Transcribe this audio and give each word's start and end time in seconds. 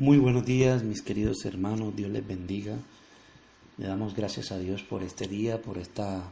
Muy 0.00 0.18
buenos 0.18 0.46
días, 0.46 0.84
mis 0.84 1.02
queridos 1.02 1.44
hermanos. 1.44 1.96
Dios 1.96 2.08
les 2.12 2.24
bendiga. 2.24 2.76
Le 3.78 3.88
damos 3.88 4.14
gracias 4.14 4.52
a 4.52 4.58
Dios 4.58 4.84
por 4.84 5.02
este 5.02 5.26
día, 5.26 5.60
por 5.60 5.76
esta 5.76 6.22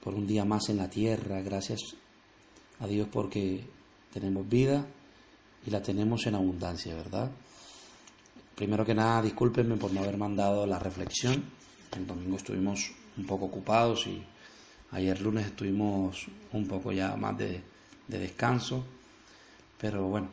por 0.00 0.14
un 0.14 0.28
día 0.28 0.44
más 0.44 0.68
en 0.68 0.76
la 0.76 0.88
tierra. 0.88 1.42
Gracias 1.42 1.80
a 2.78 2.86
Dios 2.86 3.08
porque 3.10 3.64
tenemos 4.14 4.48
vida 4.48 4.86
y 5.66 5.72
la 5.72 5.82
tenemos 5.82 6.24
en 6.28 6.36
abundancia, 6.36 6.94
¿verdad? 6.94 7.32
Primero 8.54 8.86
que 8.86 8.94
nada, 8.94 9.22
discúlpenme 9.22 9.76
por 9.76 9.92
no 9.92 9.98
haber 9.98 10.16
mandado 10.16 10.68
la 10.68 10.78
reflexión. 10.78 11.42
El 11.96 12.06
domingo 12.06 12.36
estuvimos 12.36 12.92
un 13.16 13.26
poco 13.26 13.46
ocupados 13.46 14.06
y 14.06 14.22
ayer 14.92 15.20
lunes 15.20 15.46
estuvimos 15.46 16.28
un 16.52 16.68
poco 16.68 16.92
ya 16.92 17.16
más 17.16 17.36
de, 17.36 17.60
de 18.06 18.18
descanso. 18.20 18.84
Pero 19.80 20.06
bueno, 20.06 20.28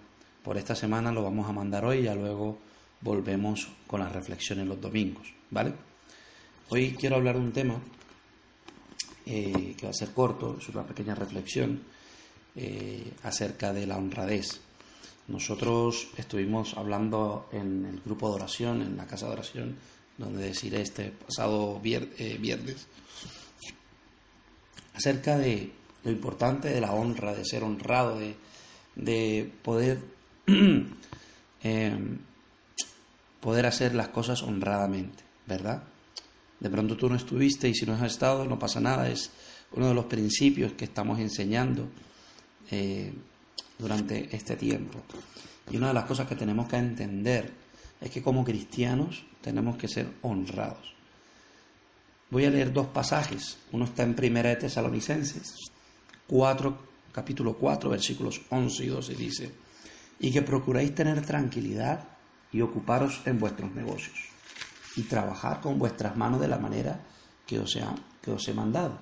por 0.48 0.58
esta 0.58 0.76
semana 0.76 1.12
lo 1.12 1.24
vamos 1.24 1.50
a 1.50 1.52
mandar 1.52 1.84
hoy 1.84 1.98
y 1.98 2.04
ya 2.04 2.16
luego 2.16 2.58
volvemos 3.02 3.68
con 3.86 4.00
las 4.00 4.14
reflexiones 4.14 4.66
los 4.66 4.80
domingos, 4.80 5.28
¿vale? 5.52 5.74
Hoy 6.70 6.96
quiero 6.98 7.18
hablar 7.18 7.36
de 7.36 7.42
un 7.42 7.52
tema 7.52 7.82
eh, 9.26 9.76
que 9.78 9.86
va 9.86 9.90
a 9.90 9.94
ser 9.94 10.14
corto, 10.14 10.56
es 10.58 10.70
una 10.70 10.88
pequeña 10.88 11.16
reflexión 11.16 11.84
eh, 12.56 13.12
acerca 13.24 13.74
de 13.74 13.88
la 13.88 13.98
honradez. 13.98 14.62
Nosotros 15.28 16.12
estuvimos 16.16 16.78
hablando 16.78 17.50
en 17.52 17.84
el 17.84 18.00
grupo 18.00 18.30
de 18.30 18.36
oración, 18.36 18.82
en 18.82 18.96
la 18.96 19.06
casa 19.06 19.26
de 19.26 19.34
oración, 19.34 19.76
donde 20.18 20.44
deciré 20.44 20.80
este 20.80 21.10
pasado 21.12 21.82
eh, 21.84 22.38
viernes, 22.40 22.88
acerca 24.94 25.38
de 25.38 25.74
lo 26.06 26.12
importante 26.12 26.70
de 26.70 26.80
la 26.80 26.94
honra, 26.94 27.36
de 27.36 27.44
ser 27.44 27.66
honrado, 27.66 28.18
de 28.96 29.52
poder, 29.62 30.16
eh, 30.48 31.98
poder 33.42 33.66
hacer 33.66 33.94
las 33.94 34.10
cosas 34.10 34.42
honradamente, 34.44 35.24
¿verdad? 35.46 35.84
De 36.60 36.70
pronto 36.70 36.98
tú 36.98 37.10
no 37.10 37.16
estuviste 37.16 37.70
y 37.70 37.76
si 37.76 37.86
no 37.86 37.94
has 37.94 38.04
estado 38.04 38.46
no 38.46 38.58
pasa 38.58 38.80
nada, 38.80 39.10
es 39.10 39.32
uno 39.74 39.90
de 39.90 39.94
los 39.94 40.06
principios 40.06 40.74
que 40.74 40.86
estamos 40.86 41.20
enseñando 41.20 41.88
eh, 42.72 43.14
durante 43.78 44.36
este 44.36 44.56
tiempo. 44.56 45.00
Y 45.70 45.78
una 45.78 45.90
de 45.90 45.94
las 45.94 46.06
cosas 46.06 46.28
que 46.28 46.36
tenemos 46.36 46.68
que 46.68 46.78
entender 46.78 47.52
es 48.02 48.10
que 48.10 48.22
como 48.22 48.44
cristianos 48.44 49.24
tenemos 49.42 49.78
que 49.78 49.88
ser 49.88 50.08
honrados. 50.22 50.94
Voy 52.30 52.46
a 52.46 52.50
leer 52.50 52.74
dos 52.74 52.88
pasajes. 52.88 53.58
Uno 53.72 53.86
está 53.86 54.04
en 54.04 54.16
Primera 54.16 54.50
de 54.50 54.58
Tesalonicenses 54.58 55.56
4, 56.28 56.78
capítulo 57.12 57.58
4, 57.58 57.90
versículos 57.90 58.42
11 58.50 58.84
y 58.84 58.88
12 58.88 59.16
dice, 59.16 59.52
y 60.20 60.32
que 60.32 60.42
procuréis 60.42 60.96
tener 60.96 61.26
tranquilidad 61.26 62.08
y 62.52 62.62
ocuparos 62.62 63.22
en 63.26 63.40
vuestros 63.40 63.72
negocios 63.72 64.18
y 64.96 65.04
trabajar 65.04 65.62
con 65.62 65.78
vuestras 65.78 66.16
manos 66.18 66.40
de 66.40 66.48
la 66.48 66.58
manera 66.58 67.00
que 67.46 67.60
os, 67.60 67.78
que 68.22 68.32
os 68.32 68.48
he 68.48 68.54
mandado, 68.54 68.98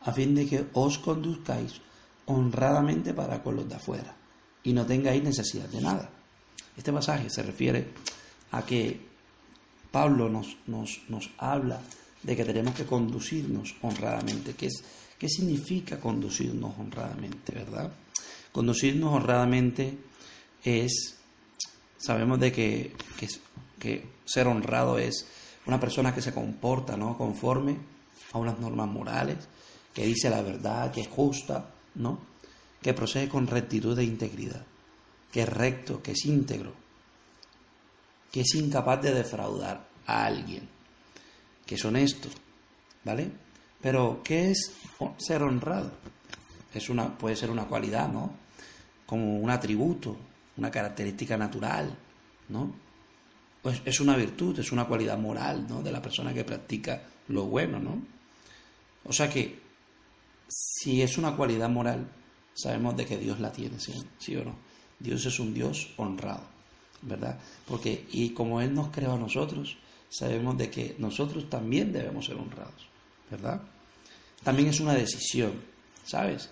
a 0.00 0.12
fin 0.12 0.34
de 0.34 0.46
que 0.46 0.66
os 0.74 0.98
conduzcáis 0.98 1.80
honradamente 2.26 3.12
para 3.12 3.42
con 3.42 3.56
los 3.56 3.68
de 3.68 3.74
afuera 3.74 4.14
y 4.62 4.72
no 4.72 4.86
tengáis 4.86 5.22
necesidad 5.22 5.68
de 5.68 5.80
nada. 5.80 6.10
Este 6.76 6.92
pasaje 6.92 7.28
se 7.28 7.42
refiere 7.42 7.92
a 8.52 8.64
que 8.64 9.00
Pablo 9.90 10.28
nos, 10.28 10.56
nos, 10.66 11.02
nos 11.08 11.30
habla 11.38 11.80
de 12.22 12.36
que 12.36 12.44
tenemos 12.44 12.74
que 12.74 12.86
conducirnos 12.86 13.74
honradamente, 13.82 14.54
que 14.54 14.66
es 14.66 14.84
¿Qué 15.22 15.28
significa 15.28 16.00
conducirnos 16.00 16.74
honradamente, 16.80 17.54
verdad? 17.54 17.92
Conducirnos 18.50 19.14
honradamente 19.14 19.96
es, 20.64 21.16
sabemos 21.98 22.40
de 22.40 22.52
que, 22.52 22.96
que, 23.80 24.06
ser 24.24 24.46
honrado 24.46 24.98
es 24.98 25.26
una 25.66 25.80
persona 25.80 26.14
que 26.14 26.22
se 26.22 26.32
comporta 26.32 26.96
¿no? 26.96 27.18
conforme 27.18 27.76
a 28.32 28.38
unas 28.38 28.58
normas 28.58 28.88
morales, 28.88 29.38
que 29.92 30.06
dice 30.06 30.30
la 30.30 30.42
verdad, 30.42 30.90
que 30.92 31.02
es 31.02 31.08
justa, 31.08 31.70
¿no? 31.96 32.18
que 32.80 32.94
procede 32.94 33.28
con 33.28 33.46
rectitud 33.46 33.98
e 33.98 34.04
integridad, 34.04 34.64
que 35.30 35.42
es 35.42 35.48
recto, 35.48 36.02
que 36.02 36.12
es 36.12 36.24
íntegro, 36.24 36.72
que 38.30 38.40
es 38.40 38.54
incapaz 38.54 39.02
de 39.02 39.12
defraudar 39.12 39.86
a 40.06 40.24
alguien, 40.24 40.68
que 41.66 41.74
es 41.74 41.84
honesto, 41.84 42.28
¿vale? 43.04 43.30
Pero, 43.80 44.20
¿qué 44.24 44.50
es 44.50 44.72
ser 45.18 45.42
honrado? 45.42 45.90
Es 46.72 46.88
una, 46.88 47.16
puede 47.18 47.36
ser 47.36 47.50
una 47.50 47.66
cualidad, 47.66 48.08
¿no? 48.08 48.32
Como 49.06 49.38
un 49.38 49.50
atributo, 49.50 50.16
una 50.62 50.70
característica 50.70 51.36
natural, 51.36 51.92
¿no? 52.48 52.72
Pues 53.60 53.82
es 53.84 53.98
una 53.98 54.16
virtud, 54.16 54.56
es 54.60 54.70
una 54.70 54.84
cualidad 54.84 55.18
moral, 55.18 55.66
¿no? 55.68 55.82
De 55.82 55.90
la 55.90 56.00
persona 56.00 56.32
que 56.32 56.44
practica 56.44 57.02
lo 57.28 57.46
bueno, 57.46 57.80
¿no? 57.80 58.00
O 59.04 59.12
sea 59.12 59.28
que, 59.28 59.58
si 60.48 61.02
es 61.02 61.18
una 61.18 61.34
cualidad 61.34 61.68
moral, 61.68 62.06
sabemos 62.54 62.96
de 62.96 63.06
que 63.06 63.18
Dios 63.18 63.40
la 63.40 63.50
tiene, 63.50 63.80
¿sí, 63.80 63.92
¿Sí 64.18 64.36
o 64.36 64.44
no? 64.44 64.54
Dios 65.00 65.26
es 65.26 65.40
un 65.40 65.52
Dios 65.52 65.92
honrado, 65.96 66.44
¿verdad? 67.02 67.40
Porque, 67.66 68.06
y 68.12 68.30
como 68.30 68.60
Él 68.60 68.72
nos 68.72 68.90
creó 68.90 69.14
a 69.14 69.18
nosotros, 69.18 69.78
sabemos 70.08 70.56
de 70.58 70.70
que 70.70 70.94
nosotros 70.98 71.50
también 71.50 71.92
debemos 71.92 72.26
ser 72.26 72.36
honrados. 72.36 72.92
¿verdad? 73.32 73.62
También 74.44 74.68
es 74.68 74.78
una 74.78 74.94
decisión, 74.94 75.52
¿sabes? 76.04 76.50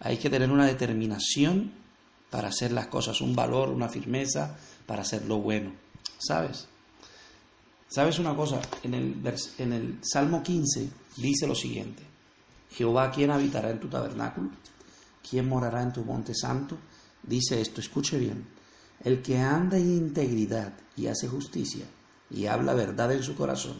Hay 0.00 0.16
que 0.16 0.28
tener 0.28 0.50
una 0.50 0.66
determinación 0.66 1.72
para 2.30 2.48
hacer 2.48 2.72
las 2.72 2.88
cosas, 2.88 3.20
un 3.20 3.34
valor, 3.34 3.70
una 3.70 3.88
firmeza 3.88 4.56
para 4.86 5.02
hacer 5.02 5.24
lo 5.26 5.38
bueno, 5.38 5.72
¿sabes? 6.18 6.68
¿Sabes 7.88 8.18
una 8.18 8.36
cosa? 8.36 8.60
En 8.82 8.94
el, 8.94 9.38
en 9.58 9.72
el 9.72 9.98
Salmo 10.02 10.42
15 10.42 10.90
dice 11.16 11.46
lo 11.46 11.54
siguiente, 11.54 12.02
Jehová, 12.70 13.10
¿quién 13.10 13.30
habitará 13.30 13.70
en 13.70 13.80
tu 13.80 13.88
tabernáculo? 13.88 14.50
¿Quién 15.28 15.48
morará 15.48 15.82
en 15.82 15.92
tu 15.92 16.04
monte 16.04 16.34
santo? 16.34 16.76
Dice 17.22 17.60
esto, 17.60 17.80
escuche 17.80 18.18
bien, 18.18 18.46
el 19.04 19.22
que 19.22 19.38
anda 19.38 19.76
en 19.76 19.90
integridad 19.90 20.74
y 20.96 21.06
hace 21.06 21.28
justicia 21.28 21.86
y 22.30 22.46
habla 22.46 22.74
verdad 22.74 23.12
en 23.12 23.22
su 23.22 23.34
corazón, 23.34 23.76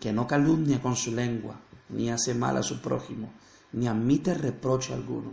que 0.00 0.12
no 0.12 0.26
calumnia 0.26 0.82
con 0.82 0.96
su 0.96 1.12
lengua, 1.12 1.60
ni 1.88 2.10
hace 2.10 2.34
mal 2.34 2.56
a 2.56 2.62
su 2.62 2.80
prójimo, 2.80 3.32
ni 3.72 3.86
admite 3.86 4.34
reproche 4.34 4.92
alguno 4.92 5.32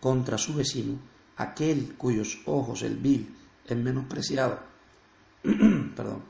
contra 0.00 0.38
su 0.38 0.54
vecino, 0.54 0.98
aquel 1.36 1.94
cuyos 1.96 2.38
ojos 2.46 2.82
el 2.82 2.96
vil 2.96 3.34
es 3.66 3.76
menospreciado. 3.76 4.58
Perdón. 5.42 6.22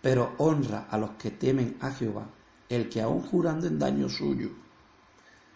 Pero 0.00 0.34
honra 0.38 0.86
a 0.90 0.98
los 0.98 1.10
que 1.12 1.30
temen 1.30 1.76
a 1.80 1.90
Jehová, 1.90 2.26
el 2.68 2.88
que 2.88 3.00
aun 3.00 3.22
jurando 3.22 3.66
en 3.66 3.78
daño 3.78 4.08
suyo, 4.08 4.50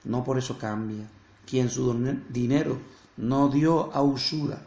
no 0.04 0.24
por 0.24 0.38
eso 0.38 0.58
cambia, 0.58 1.06
quien 1.44 1.68
su 1.68 1.92
dinero 2.30 2.78
no 3.18 3.48
dio 3.48 3.92
a 3.92 4.02
usura, 4.02 4.62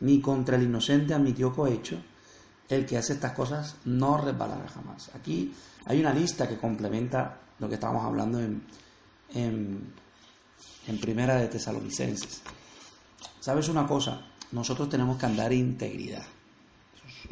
ni 0.00 0.20
contra 0.20 0.56
el 0.56 0.62
inocente 0.62 1.14
admitió 1.14 1.52
cohecho, 1.52 1.98
el 2.68 2.86
que 2.86 2.96
hace 2.96 3.12
estas 3.14 3.32
cosas 3.32 3.76
no 3.84 4.16
resbalará 4.16 4.66
jamás. 4.68 5.10
Aquí 5.14 5.52
hay 5.86 6.00
una 6.00 6.12
lista 6.12 6.48
que 6.48 6.58
complementa 6.58 7.38
lo 7.58 7.68
que 7.68 7.74
estábamos 7.74 8.04
hablando 8.04 8.40
en, 8.40 8.62
en, 9.34 9.92
Primera 11.00 11.36
de 11.36 11.48
Tesalonicenses. 11.48 12.42
¿Sabes 13.42 13.68
una 13.68 13.88
cosa? 13.88 14.20
Nosotros 14.52 14.88
tenemos 14.88 15.18
que 15.18 15.26
andar 15.26 15.52
integridad. 15.52 16.22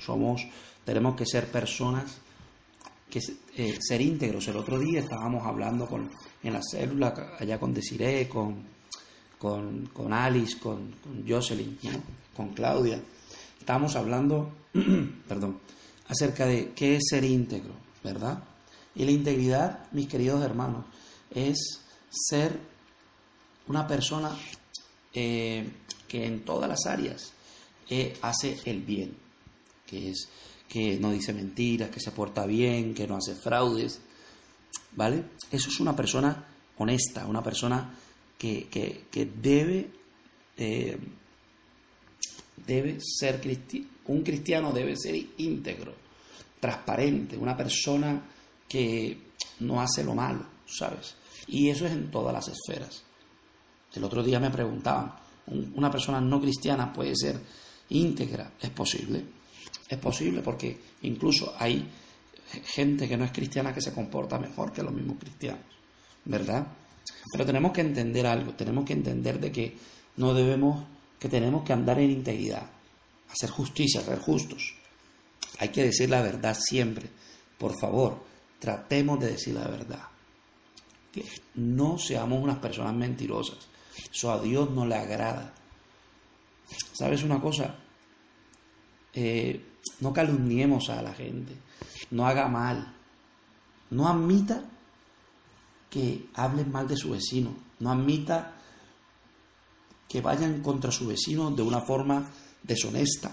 Somos, 0.00 0.44
tenemos 0.84 1.14
que 1.14 1.24
ser 1.24 1.46
personas 1.52 2.18
que 3.08 3.20
eh, 3.56 3.78
ser 3.80 4.00
íntegros. 4.00 4.48
El 4.48 4.56
otro 4.56 4.80
día 4.80 4.98
estábamos 4.98 5.46
hablando 5.46 5.86
con, 5.86 6.10
en 6.42 6.52
la 6.52 6.60
célula, 6.68 7.36
allá 7.38 7.60
con 7.60 7.72
Desiree, 7.72 8.28
con, 8.28 8.56
con, 9.38 9.86
con 9.92 10.12
Alice, 10.12 10.58
con, 10.58 10.96
con 11.00 11.24
Jocelyn, 11.28 11.78
con 12.36 12.54
Claudia. 12.54 13.00
Estábamos 13.60 13.94
hablando, 13.94 14.50
perdón, 15.28 15.60
acerca 16.08 16.44
de 16.44 16.72
qué 16.72 16.96
es 16.96 17.04
ser 17.08 17.22
íntegro, 17.22 17.74
¿verdad? 18.02 18.42
Y 18.96 19.04
la 19.04 19.12
integridad, 19.12 19.88
mis 19.92 20.08
queridos 20.08 20.42
hermanos, 20.42 20.86
es 21.32 21.84
ser 22.10 22.58
una 23.68 23.86
persona 23.86 24.36
eh, 25.14 25.68
que 26.10 26.26
en 26.26 26.40
todas 26.40 26.68
las 26.68 26.86
áreas 26.86 27.32
eh, 27.88 28.18
hace 28.20 28.58
el 28.64 28.80
bien, 28.80 29.14
que 29.86 30.10
es 30.10 30.28
que 30.68 30.98
no 30.98 31.12
dice 31.12 31.32
mentiras, 31.32 31.90
que 31.90 32.00
se 32.00 32.10
porta 32.10 32.46
bien, 32.46 32.94
que 32.94 33.06
no 33.06 33.16
hace 33.16 33.36
fraudes, 33.36 34.00
¿vale? 34.96 35.24
Eso 35.50 35.68
es 35.68 35.78
una 35.78 35.94
persona 35.94 36.44
honesta, 36.78 37.26
una 37.26 37.42
persona 37.42 37.94
que, 38.36 38.68
debe, 39.40 39.90
eh, 40.56 40.98
debe 42.66 42.98
ser 43.00 43.40
cristiano, 43.40 43.86
un 44.06 44.22
cristiano 44.22 44.72
debe 44.72 44.96
ser 44.96 45.14
íntegro, 45.38 45.94
transparente, 46.58 47.36
una 47.36 47.56
persona 47.56 48.20
que 48.68 49.16
no 49.60 49.80
hace 49.80 50.02
lo 50.02 50.14
malo, 50.14 50.44
¿sabes? 50.66 51.14
Y 51.46 51.68
eso 51.68 51.86
es 51.86 51.92
en 51.92 52.10
todas 52.10 52.32
las 52.32 52.48
esferas. 52.48 53.02
El 53.92 54.04
otro 54.04 54.22
día 54.22 54.38
me 54.38 54.50
preguntaban, 54.50 55.12
una 55.50 55.90
persona 55.90 56.20
no 56.20 56.40
cristiana 56.40 56.92
puede 56.92 57.14
ser 57.16 57.38
íntegra. 57.90 58.52
Es 58.60 58.70
posible. 58.70 59.24
Es 59.88 59.98
posible 59.98 60.40
porque 60.42 60.78
incluso 61.02 61.54
hay 61.58 61.86
gente 62.64 63.08
que 63.08 63.16
no 63.16 63.24
es 63.24 63.32
cristiana 63.32 63.74
que 63.74 63.80
se 63.80 63.92
comporta 63.92 64.38
mejor 64.38 64.72
que 64.72 64.82
los 64.82 64.92
mismos 64.92 65.18
cristianos. 65.18 65.64
¿Verdad? 66.24 66.66
Pero 67.32 67.46
tenemos 67.46 67.72
que 67.72 67.80
entender 67.80 68.26
algo. 68.26 68.52
Tenemos 68.52 68.84
que 68.84 68.92
entender 68.92 69.40
de 69.40 69.52
que 69.52 69.76
no 70.16 70.34
debemos, 70.34 70.84
que 71.18 71.28
tenemos 71.28 71.64
que 71.64 71.72
andar 71.72 71.98
en 71.98 72.10
integridad. 72.10 72.68
Hacer 73.30 73.50
justicia, 73.50 74.00
ser 74.00 74.18
justos. 74.18 74.74
Hay 75.58 75.68
que 75.68 75.84
decir 75.84 76.10
la 76.10 76.22
verdad 76.22 76.56
siempre. 76.58 77.08
Por 77.58 77.78
favor, 77.78 78.22
tratemos 78.58 79.20
de 79.20 79.32
decir 79.32 79.54
la 79.54 79.68
verdad. 79.68 80.02
Que 81.12 81.24
no 81.54 81.98
seamos 81.98 82.42
unas 82.42 82.58
personas 82.58 82.94
mentirosas. 82.94 83.58
Eso 84.12 84.32
a 84.32 84.40
Dios 84.40 84.70
no 84.70 84.86
le 84.86 84.96
agrada. 84.96 85.52
¿Sabes 86.92 87.22
una 87.22 87.40
cosa? 87.40 87.74
Eh, 89.12 89.64
no 90.00 90.12
calumniemos 90.12 90.88
a 90.90 91.02
la 91.02 91.12
gente. 91.12 91.54
No 92.10 92.26
haga 92.26 92.48
mal. 92.48 92.94
No 93.90 94.08
admita 94.08 94.64
que 95.88 96.28
hablen 96.34 96.70
mal 96.70 96.86
de 96.86 96.96
su 96.96 97.10
vecino. 97.10 97.54
No 97.80 97.90
admita 97.90 98.54
que 100.08 100.20
vayan 100.20 100.62
contra 100.62 100.90
su 100.90 101.06
vecino 101.06 101.50
de 101.50 101.62
una 101.62 101.80
forma 101.80 102.28
deshonesta. 102.62 103.30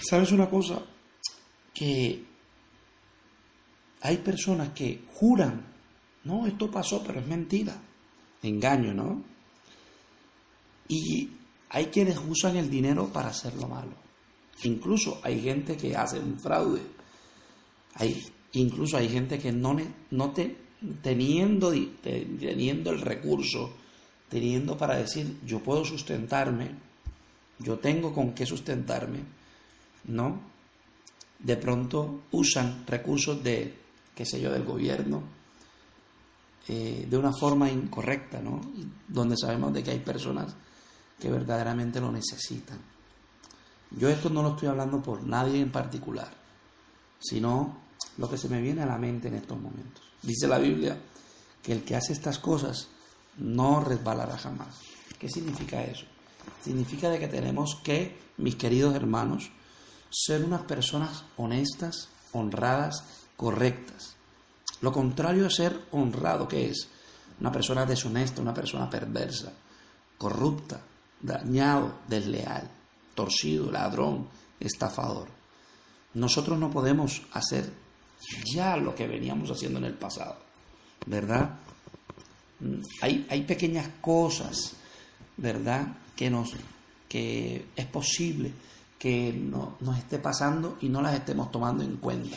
¿Sabes 0.00 0.32
una 0.32 0.48
cosa? 0.48 0.82
Que 1.72 2.24
hay 4.00 4.16
personas 4.18 4.70
que 4.70 5.04
juran, 5.14 5.64
no, 6.24 6.46
esto 6.46 6.70
pasó, 6.70 7.02
pero 7.02 7.20
es 7.20 7.26
mentira. 7.26 7.76
Engaño, 8.44 8.94
¿no? 8.94 9.22
Y 10.88 11.30
hay 11.70 11.86
quienes 11.86 12.18
usan 12.28 12.56
el 12.56 12.70
dinero 12.70 13.08
para 13.08 13.30
hacer 13.30 13.54
lo 13.54 13.66
malo. 13.68 13.94
Incluso 14.62 15.20
hay 15.22 15.40
gente 15.40 15.76
que 15.76 15.96
hace 15.96 16.18
un 16.18 16.38
fraude. 16.38 16.82
Hay, 17.94 18.22
incluso 18.52 18.96
hay 18.96 19.08
gente 19.08 19.38
que 19.38 19.50
no, 19.50 19.76
no 20.10 20.30
te, 20.32 20.56
teniendo, 21.02 21.72
teniendo 22.02 22.90
el 22.90 23.00
recurso, 23.00 23.72
teniendo 24.28 24.76
para 24.76 24.96
decir, 24.96 25.38
yo 25.44 25.60
puedo 25.60 25.84
sustentarme, 25.84 26.70
yo 27.58 27.78
tengo 27.78 28.12
con 28.12 28.34
qué 28.34 28.46
sustentarme, 28.46 29.20
¿no? 30.04 30.40
De 31.38 31.56
pronto 31.56 32.22
usan 32.32 32.84
recursos 32.86 33.42
de, 33.42 33.74
qué 34.14 34.24
sé 34.24 34.40
yo, 34.40 34.52
del 34.52 34.64
gobierno, 34.64 35.22
eh, 36.68 37.06
de 37.08 37.18
una 37.18 37.32
forma 37.32 37.70
incorrecta, 37.70 38.40
¿no? 38.40 38.60
Donde 39.08 39.36
sabemos 39.36 39.72
de 39.72 39.82
que 39.82 39.90
hay 39.90 39.98
personas 40.00 40.54
que 41.20 41.30
verdaderamente 41.30 42.00
lo 42.00 42.10
necesitan. 42.10 42.78
Yo 43.90 44.08
esto 44.08 44.30
no 44.30 44.42
lo 44.42 44.50
estoy 44.50 44.68
hablando 44.68 45.02
por 45.02 45.22
nadie 45.22 45.60
en 45.60 45.70
particular, 45.70 46.28
sino 47.20 47.76
lo 48.18 48.28
que 48.28 48.38
se 48.38 48.48
me 48.48 48.60
viene 48.60 48.82
a 48.82 48.86
la 48.86 48.98
mente 48.98 49.28
en 49.28 49.34
estos 49.34 49.60
momentos. 49.60 50.02
Dice 50.22 50.48
la 50.48 50.58
Biblia 50.58 50.98
que 51.62 51.72
el 51.72 51.84
que 51.84 51.96
hace 51.96 52.12
estas 52.12 52.38
cosas 52.38 52.88
no 53.38 53.80
resbalará 53.80 54.36
jamás. 54.36 54.80
¿Qué 55.18 55.28
significa 55.28 55.82
eso? 55.82 56.06
Significa 56.62 57.08
de 57.08 57.18
que 57.18 57.28
tenemos 57.28 57.76
que, 57.82 58.18
mis 58.36 58.56
queridos 58.56 58.94
hermanos, 58.94 59.50
ser 60.10 60.44
unas 60.44 60.62
personas 60.62 61.24
honestas, 61.36 62.10
honradas, 62.32 63.04
correctas. 63.36 64.16
Lo 64.84 64.92
contrario 64.92 65.46
a 65.46 65.50
ser 65.50 65.80
honrado, 65.92 66.46
¿qué 66.46 66.68
es? 66.68 66.88
Una 67.40 67.50
persona 67.50 67.86
deshonesta, 67.86 68.42
una 68.42 68.52
persona 68.52 68.90
perversa, 68.90 69.50
corrupta, 70.18 70.78
dañado, 71.22 72.00
desleal, 72.06 72.70
torcido, 73.14 73.72
ladrón, 73.72 74.28
estafador. 74.60 75.28
Nosotros 76.12 76.58
no 76.58 76.70
podemos 76.70 77.22
hacer 77.32 77.72
ya 78.54 78.76
lo 78.76 78.94
que 78.94 79.06
veníamos 79.06 79.50
haciendo 79.50 79.78
en 79.78 79.86
el 79.86 79.94
pasado, 79.94 80.36
¿verdad? 81.06 81.56
Hay, 83.00 83.26
hay 83.30 83.42
pequeñas 83.44 83.88
cosas, 84.02 84.74
¿verdad? 85.38 85.96
Que, 86.14 86.28
nos, 86.28 86.52
que 87.08 87.68
es 87.74 87.86
posible 87.86 88.52
que 88.98 89.32
no, 89.32 89.78
nos 89.80 89.96
esté 89.96 90.18
pasando 90.18 90.76
y 90.82 90.90
no 90.90 91.00
las 91.00 91.14
estemos 91.14 91.50
tomando 91.50 91.82
en 91.82 91.96
cuenta. 91.96 92.36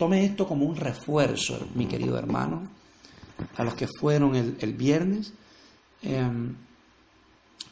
Tome 0.00 0.24
esto 0.24 0.48
como 0.48 0.64
un 0.64 0.76
refuerzo, 0.76 1.68
mi 1.74 1.84
querido 1.84 2.16
hermano, 2.16 2.66
a 3.54 3.64
los 3.64 3.74
que 3.74 3.86
fueron 3.86 4.34
el, 4.34 4.72
viernes, 4.72 5.34
em, 6.00 6.56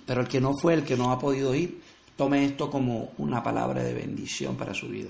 pero 0.05 0.21
el 0.21 0.29
que 0.29 0.39
no 0.39 0.53
fue, 0.55 0.75
el 0.75 0.85
que 0.85 0.95
no 0.95 1.11
ha 1.11 1.19
podido 1.19 1.55
ir, 1.55 1.81
tome 2.19 2.45
esto 2.45 2.71
como 2.71 3.13
una 3.17 3.43
palabra 3.43 3.83
de 3.83 3.95
bendición 3.95 4.59
para 4.59 4.75
su 4.75 4.89
vida. 4.89 5.09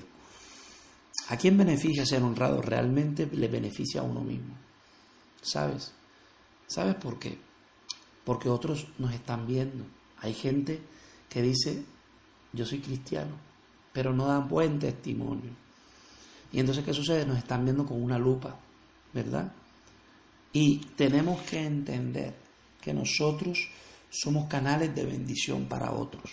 ¿A 1.30 1.36
quién 1.36 1.58
beneficia 1.58 2.06
ser 2.06 2.22
honrado? 2.22 2.62
Realmente 2.62 3.28
le 3.32 3.48
beneficia 3.48 4.00
a 4.00 4.04
uno 4.04 4.20
mismo. 4.20 4.54
¿Sabes? 5.42 5.90
¿Sabes 6.68 6.94
por 6.94 7.18
qué? 7.18 7.36
Porque 8.24 8.48
otros 8.48 8.86
nos 8.96 9.12
están 9.12 9.44
viendo. 9.44 9.84
Hay 10.20 10.34
gente 10.34 10.80
que 11.28 11.42
dice, 11.42 11.82
yo 12.52 12.64
soy 12.64 12.78
cristiano, 12.78 13.34
pero 13.92 14.12
no 14.12 14.26
dan 14.26 14.48
buen 14.48 14.78
testimonio. 14.78 15.66
Y 16.52 16.60
entonces, 16.60 16.84
¿qué 16.84 16.94
sucede? 16.94 17.26
Nos 17.26 17.38
están 17.38 17.64
viendo 17.64 17.84
con 17.84 18.02
una 18.02 18.18
lupa, 18.18 18.56
¿verdad? 19.12 19.52
Y 20.52 20.78
tenemos 20.96 21.42
que 21.42 21.64
entender 21.64 22.34
que 22.80 22.94
nosotros 22.94 23.68
somos 24.10 24.48
canales 24.48 24.94
de 24.94 25.04
bendición 25.04 25.66
para 25.66 25.92
otros. 25.92 26.30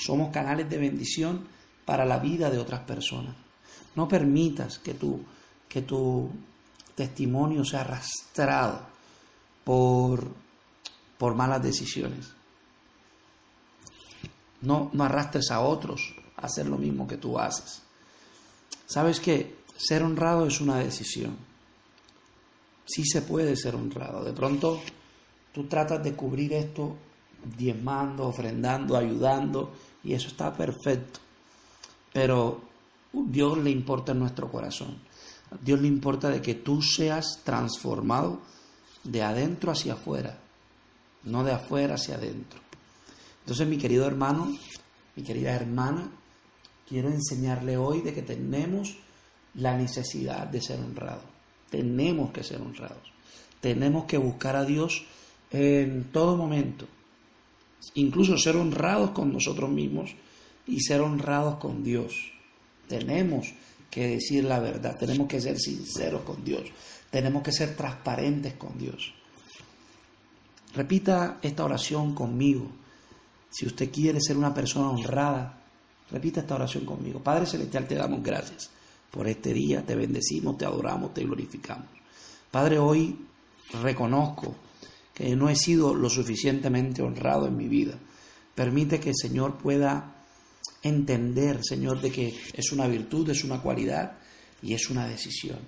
Somos 0.00 0.32
canales 0.32 0.68
de 0.70 0.78
bendición 0.78 1.46
para 1.84 2.04
la 2.04 2.18
vida 2.18 2.50
de 2.50 2.58
otras 2.58 2.80
personas. 2.80 3.34
No 3.94 4.08
permitas 4.08 4.78
que 4.78 4.94
tu, 4.94 5.22
que 5.68 5.82
tu 5.82 6.30
testimonio 6.94 7.64
sea 7.64 7.82
arrastrado 7.82 8.86
por, 9.64 10.26
por 11.18 11.34
malas 11.34 11.62
decisiones. 11.62 12.32
No, 14.62 14.90
no 14.92 15.04
arrastres 15.04 15.50
a 15.50 15.60
otros 15.60 16.14
a 16.36 16.46
hacer 16.46 16.66
lo 16.66 16.78
mismo 16.78 17.06
que 17.06 17.18
tú 17.18 17.38
haces. 17.38 17.82
¿Sabes 18.86 19.20
que 19.20 19.56
Ser 19.76 20.02
honrado 20.02 20.46
es 20.46 20.60
una 20.60 20.78
decisión. 20.78 21.36
Sí 22.86 23.04
se 23.04 23.22
puede 23.22 23.56
ser 23.56 23.74
honrado. 23.74 24.24
De 24.24 24.32
pronto 24.32 24.80
tú 25.52 25.64
tratas 25.64 26.02
de 26.02 26.14
cubrir 26.14 26.54
esto 26.54 26.96
diezmando, 27.58 28.26
ofrendando, 28.26 28.96
ayudando, 28.96 29.72
y 30.02 30.14
eso 30.14 30.28
está 30.28 30.52
perfecto. 30.54 31.20
Pero 32.12 32.60
Dios 33.12 33.58
le 33.58 33.70
importa 33.70 34.12
en 34.12 34.20
nuestro 34.20 34.50
corazón. 34.50 34.96
Dios 35.60 35.80
le 35.80 35.88
importa 35.88 36.30
de 36.30 36.40
que 36.40 36.54
tú 36.54 36.80
seas 36.80 37.40
transformado 37.44 38.40
de 39.04 39.22
adentro 39.22 39.70
hacia 39.70 39.92
afuera, 39.92 40.38
no 41.24 41.44
de 41.44 41.52
afuera 41.52 41.94
hacia 41.94 42.16
adentro. 42.16 42.60
Entonces, 43.40 43.68
mi 43.68 43.78
querido 43.78 44.06
hermano, 44.06 44.56
mi 45.14 45.22
querida 45.22 45.52
hermana, 45.54 46.10
quiero 46.88 47.08
enseñarle 47.08 47.76
hoy 47.76 48.00
de 48.00 48.14
que 48.14 48.22
tenemos 48.22 48.96
la 49.54 49.76
necesidad 49.76 50.46
de 50.46 50.60
ser 50.60 50.80
honrados. 50.80 51.24
Tenemos 51.70 52.30
que 52.32 52.44
ser 52.44 52.60
honrados. 52.60 53.12
Tenemos 53.60 54.04
que 54.04 54.18
buscar 54.18 54.56
a 54.56 54.64
Dios 54.64 55.04
en 55.50 56.04
todo 56.12 56.36
momento. 56.36 56.86
Incluso 57.94 58.36
ser 58.38 58.56
honrados 58.56 59.10
con 59.10 59.32
nosotros 59.32 59.70
mismos 59.70 60.14
y 60.66 60.80
ser 60.80 61.00
honrados 61.00 61.56
con 61.56 61.82
Dios. 61.82 62.32
Tenemos 62.88 63.52
que 63.90 64.08
decir 64.08 64.44
la 64.44 64.58
verdad, 64.58 64.96
tenemos 64.98 65.26
que 65.26 65.40
ser 65.40 65.58
sinceros 65.58 66.22
con 66.22 66.44
Dios, 66.44 66.64
tenemos 67.10 67.42
que 67.42 67.52
ser 67.52 67.76
transparentes 67.76 68.54
con 68.54 68.76
Dios. 68.76 69.14
Repita 70.74 71.38
esta 71.40 71.64
oración 71.64 72.14
conmigo. 72.14 72.70
Si 73.50 73.66
usted 73.66 73.90
quiere 73.90 74.20
ser 74.20 74.36
una 74.36 74.52
persona 74.52 74.90
honrada, 74.90 75.65
repita 76.10 76.40
esta 76.40 76.54
oración 76.54 76.84
conmigo. 76.84 77.20
Padre 77.20 77.46
Celestial, 77.46 77.86
te 77.86 77.94
damos 77.94 78.22
gracias 78.22 78.70
por 79.10 79.28
este 79.28 79.52
día, 79.52 79.84
te 79.84 79.94
bendecimos, 79.94 80.58
te 80.58 80.64
adoramos, 80.64 81.14
te 81.14 81.24
glorificamos. 81.24 81.88
Padre, 82.50 82.78
hoy 82.78 83.18
reconozco 83.82 84.54
que 85.14 85.34
no 85.34 85.48
he 85.48 85.56
sido 85.56 85.94
lo 85.94 86.10
suficientemente 86.10 87.02
honrado 87.02 87.46
en 87.46 87.56
mi 87.56 87.68
vida. 87.68 87.94
Permite 88.54 89.00
que 89.00 89.10
el 89.10 89.16
Señor 89.16 89.56
pueda 89.58 90.16
entender, 90.82 91.64
Señor, 91.64 92.00
de 92.00 92.10
que 92.10 92.34
es 92.52 92.72
una 92.72 92.86
virtud, 92.86 93.28
es 93.30 93.44
una 93.44 93.60
cualidad 93.60 94.18
y 94.62 94.74
es 94.74 94.90
una 94.90 95.06
decisión. 95.06 95.58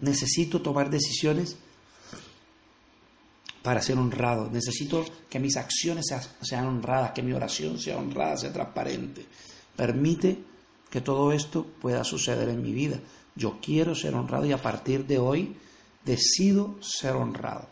Necesito 0.00 0.62
tomar 0.62 0.90
decisiones 0.90 1.56
para 3.62 3.80
ser 3.80 3.98
honrado. 3.98 4.50
Necesito 4.50 5.04
que 5.30 5.38
mis 5.38 5.56
acciones 5.56 6.06
sean 6.40 6.66
honradas, 6.66 7.12
que 7.12 7.22
mi 7.22 7.32
oración 7.32 7.78
sea 7.78 7.98
honrada, 7.98 8.36
sea 8.36 8.52
transparente. 8.52 9.26
Permite 9.76 10.38
que 10.90 11.00
todo 11.00 11.32
esto 11.32 11.66
pueda 11.80 12.04
suceder 12.04 12.48
en 12.48 12.62
mi 12.62 12.72
vida. 12.72 13.00
Yo 13.34 13.58
quiero 13.62 13.94
ser 13.94 14.14
honrado 14.14 14.44
y 14.44 14.52
a 14.52 14.60
partir 14.60 15.06
de 15.06 15.18
hoy 15.18 15.56
decido 16.04 16.76
ser 16.80 17.12
honrado. 17.12 17.68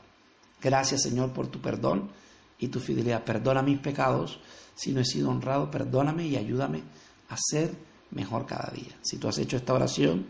Gracias 0.62 1.02
Señor 1.02 1.32
por 1.32 1.48
tu 1.48 1.60
perdón 1.60 2.10
y 2.58 2.68
tu 2.68 2.80
fidelidad. 2.80 3.24
Perdona 3.24 3.62
mis 3.62 3.78
pecados 3.78 4.40
si 4.74 4.92
no 4.92 5.00
he 5.00 5.04
sido 5.04 5.30
honrado, 5.30 5.70
perdóname 5.70 6.26
y 6.26 6.36
ayúdame 6.36 6.82
a 7.28 7.36
ser 7.36 7.74
mejor 8.12 8.46
cada 8.46 8.72
día. 8.72 8.96
Si 9.02 9.18
tú 9.18 9.28
has 9.28 9.36
hecho 9.36 9.58
esta 9.58 9.74
oración, 9.74 10.26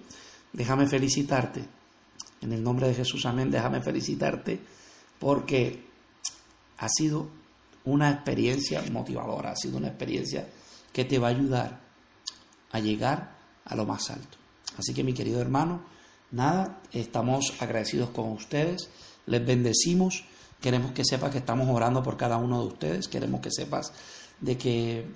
déjame 0.52 0.88
felicitarte. 0.88 1.64
En 2.40 2.52
el 2.52 2.62
nombre 2.62 2.88
de 2.88 2.94
Jesús, 2.94 3.26
amén, 3.26 3.50
déjame 3.50 3.80
felicitarte 3.80 4.58
porque 5.20 5.84
ha 6.78 6.88
sido 6.88 7.28
una 7.84 8.10
experiencia 8.10 8.82
motivadora, 8.90 9.52
ha 9.52 9.56
sido 9.56 9.76
una 9.76 9.88
experiencia 9.88 10.48
que 10.92 11.04
te 11.04 11.18
va 11.18 11.28
a 11.28 11.30
ayudar 11.30 11.80
a 12.72 12.80
llegar 12.80 13.36
a 13.64 13.74
lo 13.74 13.86
más 13.86 14.10
alto. 14.10 14.38
Así 14.78 14.94
que 14.94 15.04
mi 15.04 15.12
querido 15.12 15.40
hermano, 15.40 15.82
nada, 16.30 16.80
estamos 16.92 17.54
agradecidos 17.60 18.10
con 18.10 18.30
ustedes, 18.32 18.88
les 19.26 19.44
bendecimos, 19.44 20.24
queremos 20.60 20.92
que 20.92 21.04
sepas 21.04 21.32
que 21.32 21.38
estamos 21.38 21.68
orando 21.68 22.02
por 22.02 22.16
cada 22.16 22.36
uno 22.36 22.60
de 22.60 22.66
ustedes, 22.68 23.08
queremos 23.08 23.40
que 23.40 23.50
sepas 23.50 23.92
de 24.40 24.56
que 24.56 25.06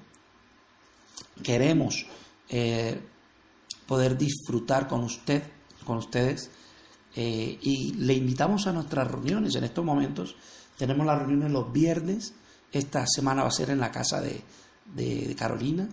queremos 1.42 2.06
eh, 2.48 3.00
poder 3.86 4.16
disfrutar 4.18 4.88
con 4.88 5.04
usted, 5.04 5.42
con 5.84 5.98
ustedes, 5.98 6.50
eh, 7.16 7.58
y 7.60 7.94
le 7.94 8.14
invitamos 8.14 8.66
a 8.66 8.72
nuestras 8.72 9.08
reuniones. 9.08 9.54
En 9.54 9.64
estos 9.64 9.84
momentos 9.84 10.36
tenemos 10.76 11.06
las 11.06 11.18
reuniones 11.18 11.52
los 11.52 11.72
viernes, 11.72 12.34
esta 12.72 13.06
semana 13.06 13.42
va 13.42 13.48
a 13.48 13.52
ser 13.52 13.70
en 13.70 13.78
la 13.78 13.92
casa 13.92 14.20
de, 14.86 15.34
Carolina, 15.36 15.88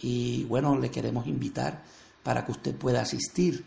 y 0.00 0.44
bueno, 0.44 0.78
le 0.78 0.90
queremos 0.90 1.26
invitar 1.26 1.82
para 2.22 2.44
que 2.44 2.52
usted 2.52 2.74
pueda 2.74 3.02
asistir 3.02 3.64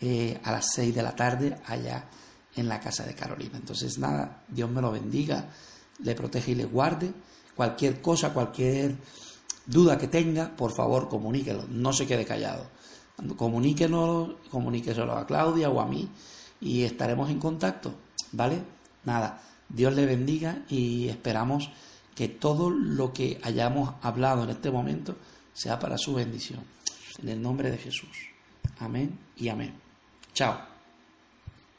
eh, 0.00 0.40
a 0.44 0.52
las 0.52 0.72
6 0.74 0.94
de 0.94 1.02
la 1.02 1.14
tarde 1.14 1.56
allá 1.66 2.08
en 2.54 2.68
la 2.68 2.80
casa 2.80 3.04
de 3.04 3.14
Carolina. 3.14 3.56
Entonces, 3.56 3.98
nada, 3.98 4.42
Dios 4.48 4.70
me 4.70 4.80
lo 4.80 4.90
bendiga, 4.90 5.48
le 6.02 6.14
protege 6.14 6.52
y 6.52 6.54
le 6.54 6.64
guarde. 6.64 7.12
Cualquier 7.54 8.00
cosa, 8.00 8.32
cualquier 8.32 8.96
duda 9.66 9.98
que 9.98 10.08
tenga, 10.08 10.56
por 10.56 10.72
favor, 10.72 11.08
comuníquelo, 11.08 11.66
no 11.68 11.92
se 11.92 12.06
quede 12.06 12.24
callado. 12.24 12.68
Comuníquenos, 13.36 14.34
comuníqueselo 14.50 15.12
a 15.16 15.26
Claudia 15.26 15.70
o 15.70 15.80
a 15.80 15.86
mí 15.86 16.08
y 16.60 16.82
estaremos 16.82 17.30
en 17.30 17.38
contacto, 17.38 17.94
¿vale? 18.32 18.62
Nada, 19.04 19.40
Dios 19.68 19.94
le 19.94 20.06
bendiga 20.06 20.64
y 20.68 21.08
esperamos 21.08 21.70
que 22.16 22.28
todo 22.28 22.70
lo 22.70 23.12
que 23.12 23.38
hayamos 23.44 23.94
hablado 24.02 24.42
en 24.42 24.50
este 24.50 24.70
momento 24.70 25.14
sea 25.52 25.78
para 25.78 25.98
su 25.98 26.14
bendición. 26.14 26.60
En 27.22 27.28
el 27.28 27.40
nombre 27.40 27.70
de 27.70 27.78
Jesús. 27.78 28.30
Amén 28.78 29.16
y 29.36 29.48
amén. 29.48 29.74
Chao. 30.34 30.75